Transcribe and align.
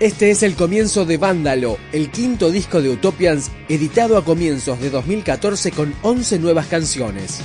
Este 0.00 0.30
es 0.30 0.44
el 0.44 0.54
comienzo 0.54 1.04
de 1.04 1.16
Vándalo, 1.16 1.76
el 1.90 2.12
quinto 2.12 2.52
disco 2.52 2.80
de 2.80 2.88
Utopians, 2.88 3.50
editado 3.68 4.16
a 4.16 4.24
comienzos 4.24 4.78
de 4.78 4.90
2014 4.90 5.72
con 5.72 5.92
11 6.02 6.38
nuevas 6.38 6.68
canciones. 6.68 7.40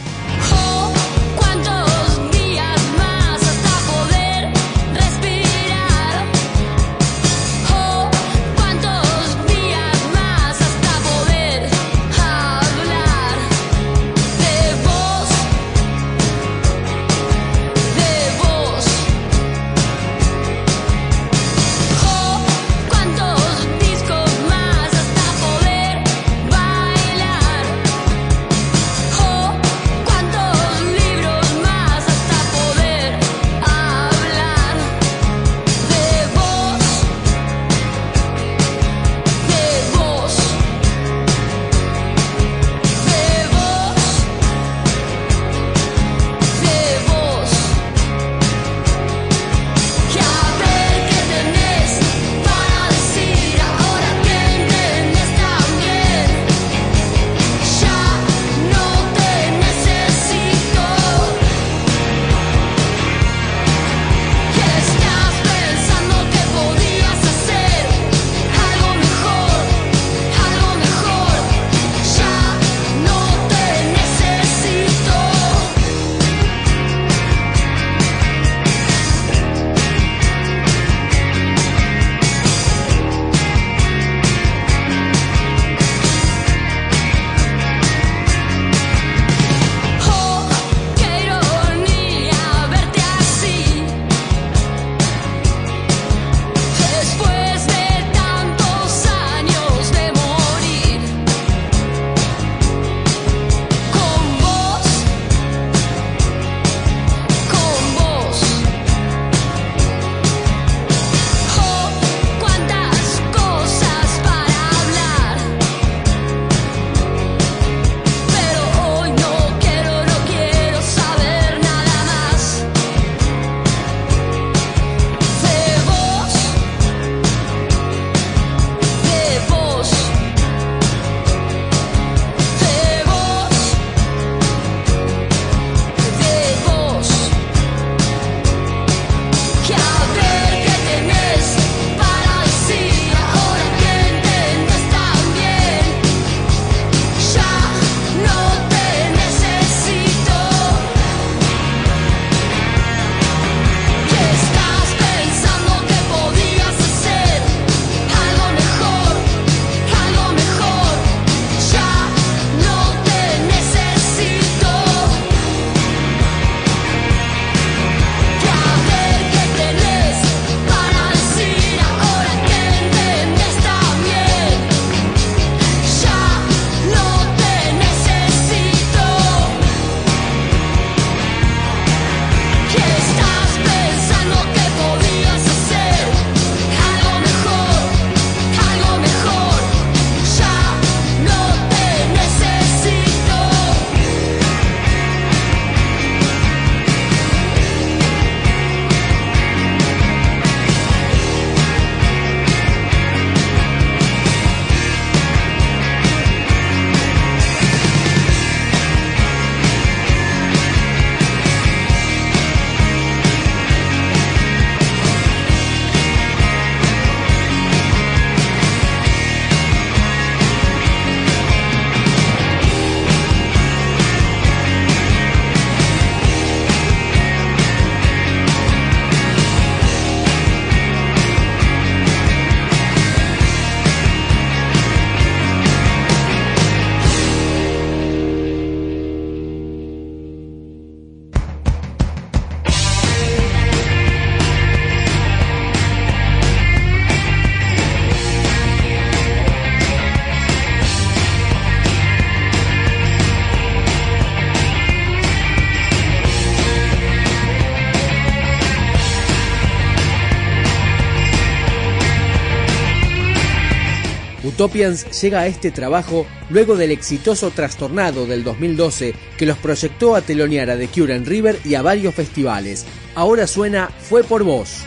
Utopians 264.63 265.21
llega 265.21 265.41
a 265.41 265.47
este 265.47 265.71
trabajo 265.71 266.25
luego 266.49 266.77
del 266.77 266.91
exitoso 266.91 267.51
Trastornado 267.51 268.25
del 268.25 268.45
2012 268.45 269.13
que 269.37 269.45
los 269.45 269.57
proyectó 269.57 270.15
a 270.15 270.21
telonear 270.21 270.69
a 270.69 270.77
The 270.77 270.87
Cure 270.87 271.13
en 271.15 271.25
River 271.25 271.59
y 271.65 271.75
a 271.75 271.81
varios 271.81 272.15
festivales. 272.15 272.85
Ahora 273.13 273.45
suena 273.45 273.89
Fue 273.99 274.23
por 274.23 274.43
vos. 274.45 274.85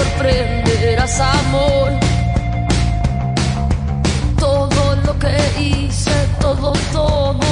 sorprenderás, 0.00 1.20
amor. 1.20 1.92
Todo 4.38 4.96
lo 5.06 5.18
que 5.18 5.36
hice, 5.60 6.12
todo, 6.40 6.72
todo. 6.92 7.49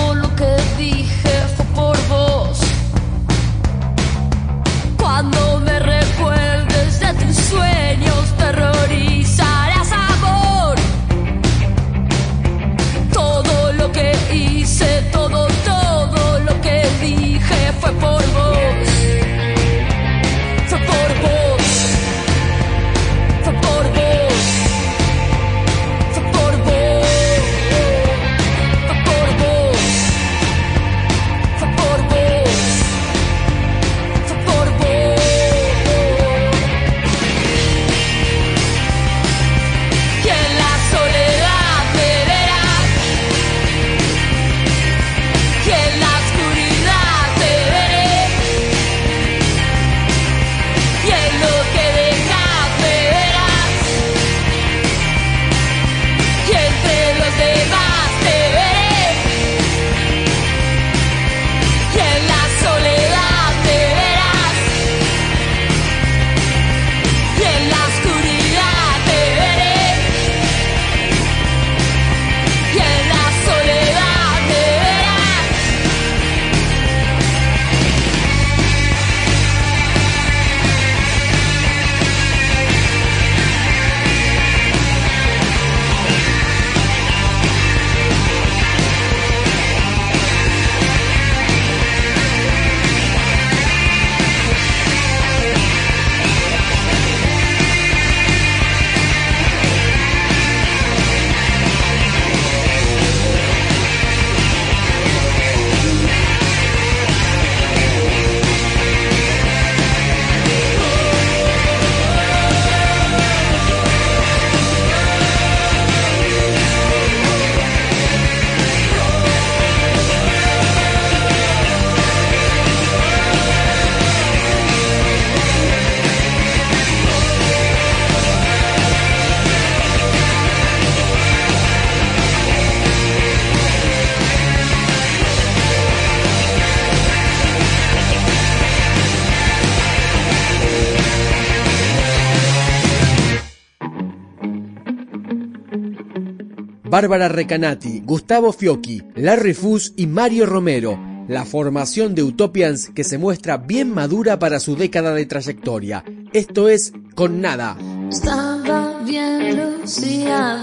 Bárbara 146.90 147.28
Recanati, 147.28 148.00
Gustavo 148.00 148.50
Fiocchi, 148.50 149.02
Larry 149.16 149.52
Fuss 149.52 149.92
y 149.96 150.06
Mario 150.06 150.46
Romero. 150.46 150.98
La 151.28 151.44
formación 151.44 152.14
de 152.14 152.22
Utopians 152.22 152.88
que 152.94 153.04
se 153.04 153.18
muestra 153.18 153.58
bien 153.58 153.92
madura 153.92 154.38
para 154.38 154.58
su 154.58 154.74
década 154.74 155.12
de 155.12 155.26
trayectoria. 155.26 156.02
Esto 156.32 156.70
es 156.70 156.94
Con 157.14 157.42
Nada. 157.42 157.76
Estaba 158.08 159.00
bien, 159.04 159.82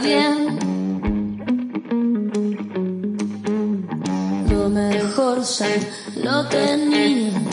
bien. 0.01 0.59
Lo 4.49 4.69
mejor 4.69 5.45
se 5.45 5.79
lo 6.23 6.47
tenía. 6.47 7.44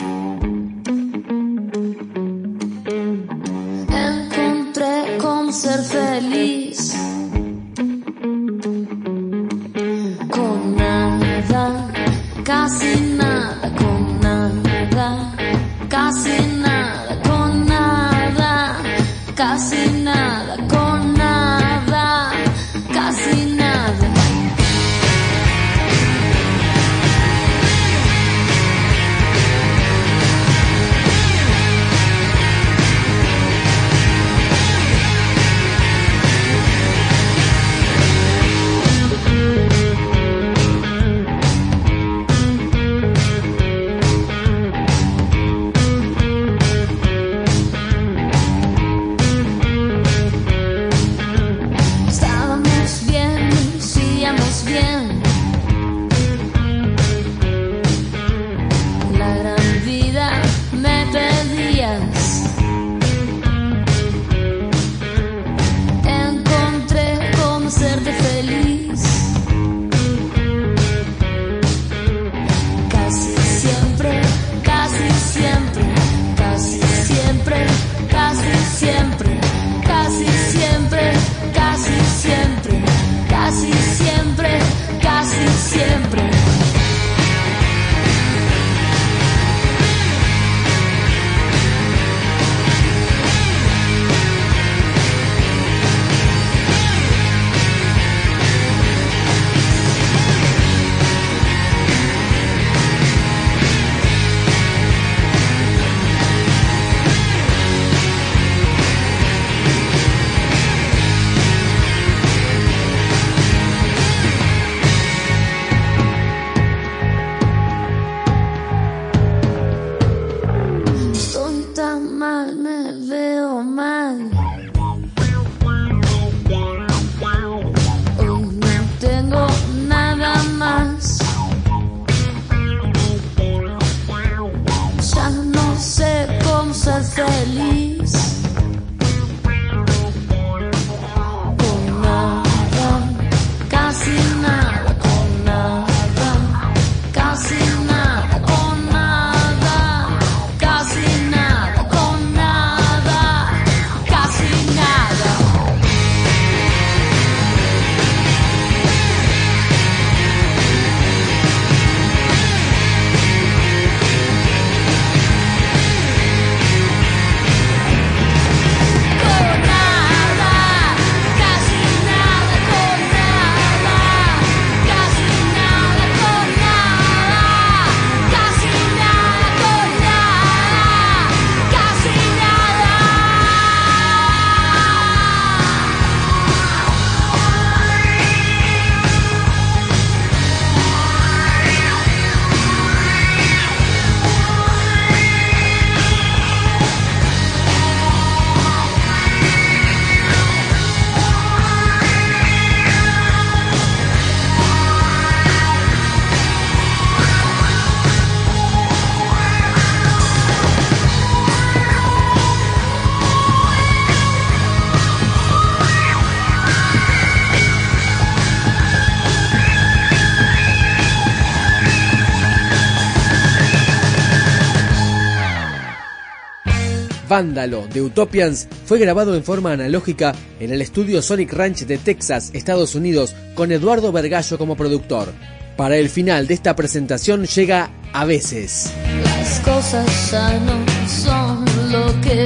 Vándalo 227.33 227.87
de 227.91 227.99
Utopians 227.99 228.67
fue 228.85 228.99
grabado 228.99 229.35
en 229.35 229.43
forma 229.43 229.71
analógica 229.71 230.35
en 230.59 230.71
el 230.71 230.83
estudio 230.83 231.19
Sonic 231.19 231.51
Ranch 231.51 231.79
de 231.87 231.97
Texas, 231.97 232.51
Estados 232.53 232.93
Unidos, 232.93 233.33
con 233.55 233.71
Eduardo 233.71 234.11
Vergallo 234.11 234.59
como 234.59 234.75
productor. 234.75 235.33
Para 235.75 235.97
el 235.97 236.09
final 236.09 236.45
de 236.45 236.53
esta 236.53 236.75
presentación 236.75 237.45
llega 237.45 237.89
A 238.13 238.25
veces. 238.25 238.93
Las 239.23 239.59
cosas 239.61 240.31
ya 240.31 240.59
no 240.59 240.85
son 241.09 241.65
lo 241.91 242.21
que 242.21 242.45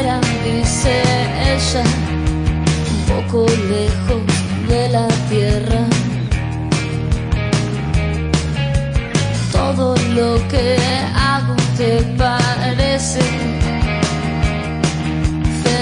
eran, 0.00 0.20
dice 0.42 1.02
ella, 1.54 1.84
un 2.96 3.22
poco 3.22 3.46
lejos 3.46 4.22
de 4.68 4.88
la 4.88 5.06
tierra. 5.30 5.86
Todo 9.52 9.94
lo 10.16 10.48
que 10.48 10.76
hago 11.14 11.54
te 11.76 12.02
parece 12.18 13.20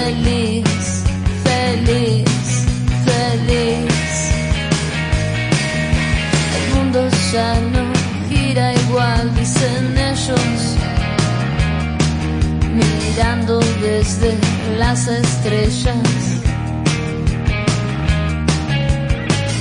feliz, 0.05 1.03
feliz, 1.43 2.65
feliz. 3.05 4.15
El 6.57 6.75
mundo 6.75 6.99
ya 7.33 7.59
no 7.73 7.83
gira 8.29 8.73
igual, 8.73 9.33
dicen 9.35 9.97
ellos, 9.97 10.59
mirando 12.79 13.59
desde 13.81 14.37
las 14.77 15.07
estrellas. 15.07 15.97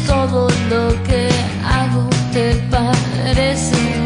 Todo 0.06 0.48
lo 0.70 1.02
que 1.04 1.28
hago 1.64 2.08
te 2.32 2.54
parece 2.70 4.03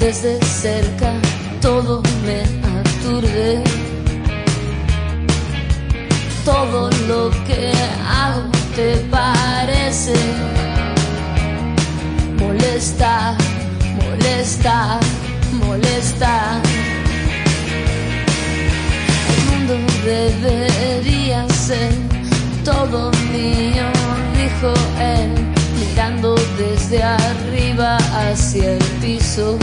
Desde 0.00 0.42
cerca 0.42 1.12
todo 1.60 2.02
me 2.24 2.40
aturde. 2.80 3.62
Todo 6.44 6.90
lo 7.06 7.30
que 7.46 7.70
hago 8.08 8.50
te 8.74 8.96
parece 9.10 10.14
molesta, 12.38 13.36
molesta, 14.02 14.98
molesta. 15.52 16.60
El 19.28 19.40
mundo 19.50 19.74
debería 20.04 21.46
ser 21.50 21.92
todo 22.64 23.12
mío, 23.32 23.86
dijo 24.34 24.72
él, 24.98 25.39
desde 26.60 27.02
arriba 27.02 27.96
hacia 28.12 28.72
el 28.72 28.84
piso. 29.00 29.58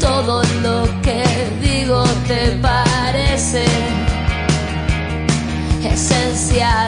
Todo 0.00 0.42
lo 0.62 0.84
que 1.02 1.22
digo 1.62 2.02
te 2.26 2.58
parece 2.60 3.64
esencial, 5.84 6.87